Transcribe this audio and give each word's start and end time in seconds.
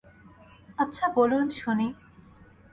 আচ্ছা, 0.77 1.05
বলুন 1.15 1.45
শুনি। 1.49 1.87